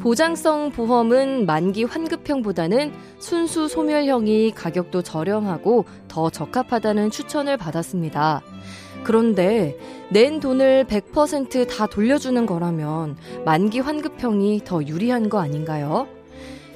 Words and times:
보장성 0.00 0.70
보험은 0.70 1.46
만기 1.46 1.84
환급형보다는 1.84 2.92
순수 3.18 3.68
소멸형이 3.68 4.52
가격도 4.52 5.02
저렴하고 5.02 5.84
더 6.08 6.30
적합하다는 6.30 7.10
추천을 7.10 7.56
받았습니다. 7.56 8.42
그런데 9.04 9.76
낸 10.10 10.40
돈을 10.40 10.84
100%다 10.84 11.86
돌려주는 11.86 12.44
거라면 12.46 13.16
만기 13.44 13.80
환급형이 13.80 14.62
더 14.64 14.82
유리한 14.84 15.28
거 15.28 15.38
아닌가요? 15.40 16.08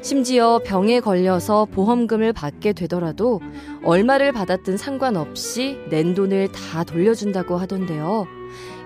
심지어 0.03 0.61
병에 0.65 1.01
걸려서 1.01 1.67
보험금을 1.67 2.33
받게 2.33 2.73
되더라도 2.73 3.41
얼마를 3.85 4.33
받았든 4.33 4.79
상관없이 4.79 5.77
낸 5.91 6.15
돈을 6.15 6.49
다 6.53 6.85
돌려준다고 6.85 7.59
하던데요. 7.59 8.27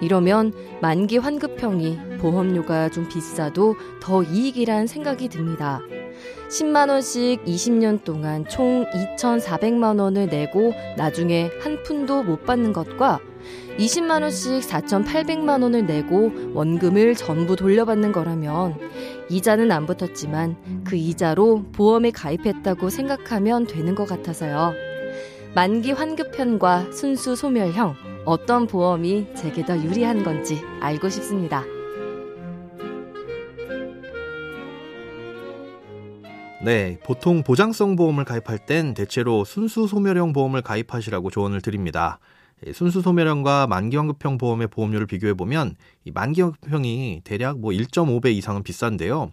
이러면 0.00 0.52
만기 0.82 1.18
환급형이 1.18 2.18
보험료가 2.18 2.88
좀 2.88 3.08
비싸도 3.08 3.76
더 4.00 4.22
이익이란 4.24 4.88
생각이 4.88 5.28
듭니다. 5.28 5.80
10만원씩 6.48 7.44
20년 7.44 8.02
동안 8.04 8.44
총 8.48 8.84
2,400만원을 8.92 10.28
내고 10.28 10.72
나중에 10.96 11.50
한 11.60 11.82
푼도 11.84 12.24
못 12.24 12.44
받는 12.44 12.72
것과 12.72 13.20
20만원씩 13.78 14.62
4,800만원을 14.62 15.84
내고 15.84 16.30
원금을 16.54 17.14
전부 17.14 17.56
돌려받는 17.56 18.12
거라면 18.12 18.78
이자는 19.28 19.72
안 19.72 19.86
붙었지만 19.86 20.84
그 20.84 20.96
이자로 20.96 21.64
보험에 21.72 22.10
가입했다고 22.10 22.90
생각하면 22.90 23.66
되는 23.66 23.94
것 23.94 24.06
같아서요. 24.06 24.74
만기 25.54 25.92
환급형과 25.92 26.92
순수 26.92 27.36
소멸형, 27.36 27.94
어떤 28.24 28.66
보험이 28.66 29.26
제게 29.34 29.64
더 29.64 29.76
유리한 29.76 30.24
건지 30.24 30.60
알고 30.80 31.08
싶습니다. 31.08 31.64
네, 36.64 36.98
보통 37.04 37.42
보장성 37.42 37.94
보험을 37.94 38.24
가입할 38.24 38.58
땐 38.64 38.94
대체로 38.94 39.44
순수 39.44 39.86
소멸형 39.86 40.32
보험을 40.32 40.62
가입하시라고 40.62 41.30
조언을 41.30 41.60
드립니다. 41.60 42.18
예, 42.66 42.72
순수 42.72 43.00
소멸형과 43.02 43.66
만기환급형 43.66 44.38
보험의 44.38 44.68
보험료를 44.68 45.06
비교해 45.06 45.34
보면 45.34 45.76
이 46.04 46.10
만기환급형이 46.10 47.22
대략 47.24 47.58
뭐 47.58 47.72
1.5배 47.72 48.32
이상은 48.34 48.62
비싼데요. 48.62 49.32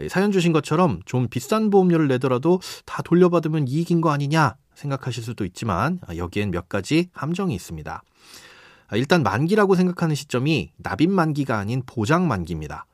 예, 0.00 0.08
사연 0.08 0.32
주신 0.32 0.52
것처럼 0.52 1.00
좀 1.04 1.28
비싼 1.28 1.70
보험료를 1.70 2.08
내더라도 2.08 2.60
다 2.84 3.02
돌려받으면 3.02 3.68
이익인 3.68 4.00
거 4.00 4.10
아니냐 4.10 4.56
생각하실 4.74 5.22
수도 5.22 5.44
있지만 5.44 6.00
아, 6.06 6.16
여기엔 6.16 6.50
몇 6.50 6.68
가지 6.68 7.08
함정이 7.12 7.54
있습니다. 7.54 8.02
아, 8.88 8.96
일단 8.96 9.22
만기라고 9.22 9.74
생각하는 9.74 10.14
시점이 10.14 10.72
납입 10.76 11.10
만기가 11.10 11.58
아닌 11.58 11.82
보장 11.86 12.28
만기입니다. 12.28 12.86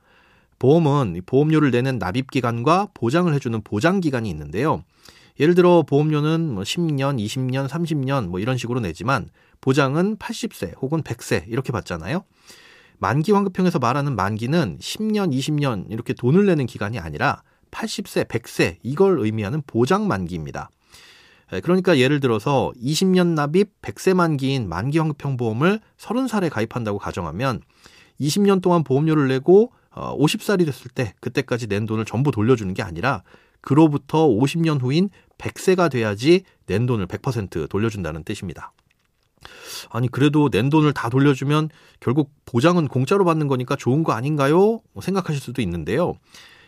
보험은 0.59 1.21
보험료를 1.25 1.71
내는 1.71 1.97
납입 1.97 2.29
기간과 2.29 2.89
보장을 2.93 3.33
해주는 3.33 3.61
보장 3.63 3.99
기간이 3.99 4.29
있는데요. 4.29 4.83
예를 5.39 5.55
들어 5.55 5.81
보험료는 5.81 6.53
뭐 6.53 6.63
10년, 6.63 7.17
20년, 7.19 7.67
30년 7.67 8.27
뭐 8.27 8.39
이런 8.39 8.57
식으로 8.57 8.79
내지만 8.79 9.29
보장은 9.61 10.17
80세 10.17 10.73
혹은 10.81 11.01
100세 11.03 11.45
이렇게 11.47 11.71
받잖아요. 11.71 12.23
만기 12.99 13.31
환급형에서 13.31 13.79
말하는 13.79 14.15
만기는 14.15 14.77
10년, 14.79 15.33
20년 15.33 15.85
이렇게 15.89 16.13
돈을 16.13 16.45
내는 16.45 16.65
기간이 16.65 16.99
아니라 16.99 17.41
80세, 17.71 18.27
100세 18.27 18.77
이걸 18.83 19.19
의미하는 19.19 19.61
보장 19.65 20.07
만기입니다. 20.07 20.69
그러니까 21.63 21.97
예를 21.97 22.19
들어서 22.19 22.71
20년 22.81 23.33
납입 23.33 23.81
100세 23.81 24.13
만기인 24.13 24.69
만기 24.69 24.99
환급형 24.99 25.35
보험을 25.37 25.79
30살에 25.97 26.49
가입한다고 26.49 26.97
가정하면 26.97 27.61
20년 28.21 28.61
동안 28.61 28.83
보험료를 28.83 29.27
내고 29.27 29.73
50살이 29.93 30.61
어, 30.61 30.65
됐을 30.65 30.91
때 30.91 31.13
그때까지 31.19 31.67
낸 31.67 31.85
돈을 31.85 32.05
전부 32.05 32.31
돌려주는 32.31 32.73
게 32.73 32.83
아니라 32.83 33.23
그로부터 33.59 34.27
50년 34.27 34.81
후인 34.81 35.09
100세가 35.37 35.91
돼야지 35.91 36.43
낸 36.67 36.85
돈을 36.85 37.07
100% 37.07 37.67
돌려준다는 37.67 38.23
뜻입니다. 38.23 38.71
아니 39.89 40.07
그래도 40.07 40.49
낸 40.49 40.69
돈을 40.69 40.93
다 40.93 41.09
돌려주면 41.09 41.69
결국 41.99 42.31
보장은 42.45 42.87
공짜로 42.87 43.25
받는 43.25 43.47
거니까 43.47 43.75
좋은 43.75 44.03
거 44.03 44.13
아닌가요? 44.13 44.81
뭐 44.93 45.01
생각하실 45.01 45.41
수도 45.41 45.61
있는데요. 45.61 46.13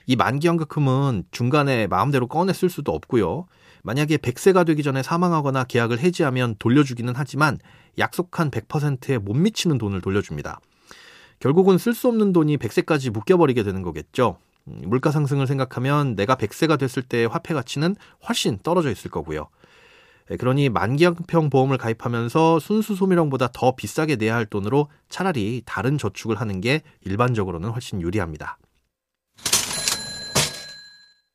이 0.05 0.15
만기 0.15 0.47
연금은 0.47 1.23
중간에 1.31 1.87
마음대로 1.87 2.27
꺼내 2.27 2.53
쓸 2.53 2.69
수도 2.69 2.91
없고요. 2.91 3.45
만약에 3.83 4.17
100세가 4.17 4.65
되기 4.65 4.83
전에 4.83 5.03
사망하거나 5.03 5.65
계약을 5.65 5.99
해지하면 5.99 6.55
돌려주기는 6.59 7.13
하지만 7.15 7.59
약속한 7.97 8.49
100%에 8.49 9.17
못 9.17 9.33
미치는 9.35 9.77
돈을 9.77 10.01
돌려줍니다. 10.01 10.59
결국은 11.39 11.77
쓸 11.77 11.93
수 11.93 12.07
없는 12.07 12.31
돈이 12.31 12.57
100세까지 12.57 13.11
묶여버리게 13.11 13.63
되는 13.63 13.81
거겠죠. 13.81 14.37
음, 14.67 14.81
물가 14.85 15.11
상승을 15.11 15.47
생각하면 15.47 16.15
내가 16.15 16.35
100세가 16.35 16.79
됐을 16.79 17.03
때의 17.03 17.27
화폐 17.27 17.53
가치는 17.53 17.95
훨씬 18.27 18.57
떨어져 18.59 18.89
있을 18.89 19.11
거고요. 19.11 19.49
예, 20.31 20.37
그러니 20.37 20.69
만기형평 20.69 21.49
보험을 21.49 21.77
가입하면서 21.77 22.59
순수 22.59 22.95
소멸형보다 22.95 23.49
더 23.53 23.75
비싸게 23.75 24.15
내야 24.15 24.35
할 24.35 24.45
돈으로 24.45 24.87
차라리 25.09 25.61
다른 25.65 25.97
저축을 25.97 26.39
하는 26.39 26.61
게 26.61 26.81
일반적으로는 27.01 27.69
훨씬 27.69 28.01
유리합니다. 28.01 28.57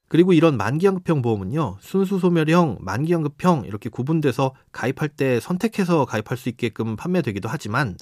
그리고 0.08 0.32
이런 0.32 0.56
만기연급형 0.56 1.20
보험은요, 1.20 1.76
순수소멸형, 1.80 2.78
만기연급형 2.80 3.64
이렇게 3.66 3.90
구분돼서 3.90 4.54
가입할 4.72 5.10
때 5.10 5.38
선택해서 5.38 6.06
가입할 6.06 6.38
수 6.38 6.48
있게끔 6.48 6.96
판매되기도 6.96 7.48
하지만 7.48 7.96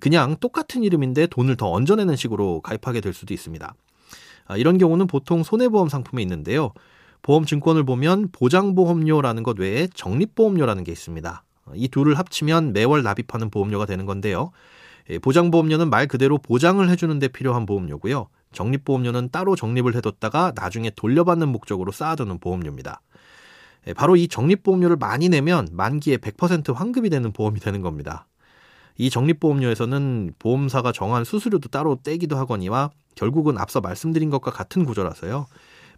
그냥 0.00 0.36
똑같은 0.40 0.82
이름인데 0.82 1.28
돈을 1.28 1.56
더 1.56 1.70
얹어내는 1.70 2.16
식으로 2.16 2.60
가입하게 2.60 3.00
될 3.00 3.14
수도 3.14 3.32
있습니다. 3.32 3.72
아, 4.46 4.56
이런 4.56 4.78
경우는 4.78 5.06
보통 5.06 5.44
손해보험 5.44 5.88
상품에 5.88 6.20
있는데요. 6.22 6.72
보험 7.24 7.46
증권을 7.46 7.84
보면 7.84 8.28
보장보험료라는 8.32 9.44
것 9.44 9.58
외에 9.58 9.88
적립보험료라는 9.94 10.84
게 10.84 10.92
있습니다. 10.92 11.42
이 11.74 11.88
둘을 11.88 12.18
합치면 12.18 12.74
매월 12.74 13.02
납입하는 13.02 13.48
보험료가 13.48 13.86
되는 13.86 14.04
건데요. 14.04 14.52
예, 15.08 15.18
보장보험료는 15.18 15.88
말 15.88 16.06
그대로 16.06 16.36
보장을 16.36 16.86
해주는 16.86 17.18
데 17.18 17.28
필요한 17.28 17.64
보험료고요. 17.64 18.28
적립보험료는 18.52 19.30
따로 19.30 19.56
적립을 19.56 19.96
해뒀다가 19.96 20.52
나중에 20.54 20.90
돌려받는 20.90 21.48
목적으로 21.48 21.92
쌓아두는 21.92 22.40
보험료입니다. 22.40 23.00
예, 23.86 23.94
바로 23.94 24.16
이 24.16 24.28
적립보험료를 24.28 24.96
많이 24.96 25.30
내면 25.30 25.66
만기에 25.72 26.18
100% 26.18 26.74
환급이 26.74 27.08
되는 27.08 27.32
보험이 27.32 27.58
되는 27.58 27.80
겁니다. 27.80 28.26
이 28.98 29.08
적립보험료에서는 29.08 30.34
보험사가 30.38 30.92
정한 30.92 31.24
수수료도 31.24 31.70
따로 31.70 31.98
떼기도 32.02 32.36
하거니와 32.36 32.90
결국은 33.14 33.56
앞서 33.56 33.80
말씀드린 33.80 34.28
것과 34.28 34.50
같은 34.50 34.84
구조라서요. 34.84 35.46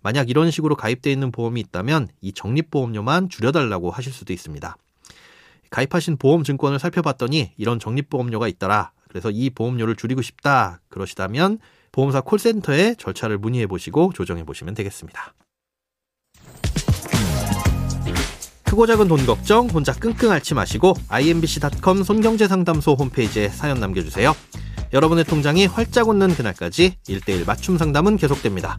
만약 0.07 0.31
이런 0.31 0.53
식으로 0.53 0.77
가입돼 0.77 1.11
있는 1.11 1.33
보험이 1.33 1.61
있다면 1.63 2.07
이 2.21 2.33
적립보험료만 2.33 3.29
줄여달라고 3.29 3.91
하실 3.91 4.13
수도 4.13 4.33
있습니다. 4.33 4.77
가입하신 5.71 6.17
보험 6.17 6.45
증권을 6.45 6.79
살펴봤더니 6.79 7.51
이런 7.57 7.81
적립보험료가 7.81 8.47
있더라. 8.47 8.93
그래서 9.09 9.33
이 9.33 9.51
보험료를 9.51 9.97
줄이고 9.97 10.23
싶다. 10.23 10.81
그러시다면 10.91 11.59
보험사 11.91 12.21
콜센터에 12.21 12.95
절차를 12.95 13.39
문의해 13.39 13.67
보시고 13.67 14.13
조정해 14.15 14.45
보시면 14.45 14.75
되겠습니다. 14.75 15.35
크고 18.63 18.87
작은 18.87 19.09
돈 19.09 19.27
걱정 19.27 19.67
혼자 19.67 19.93
끙끙 19.93 20.31
앓지 20.31 20.55
마시고 20.55 20.95
imbc.com 21.09 22.05
손경제상담소 22.05 22.93
홈페이지에 22.93 23.49
사연 23.49 23.81
남겨주세요. 23.81 24.37
여러분의 24.93 25.25
통장이 25.25 25.67
활짝 25.67 26.09
웃는 26.09 26.37
그날까지 26.37 26.95
1대1 27.09 27.45
맞춤 27.45 27.77
상담은 27.77 28.17
계속됩니다. 28.19 28.79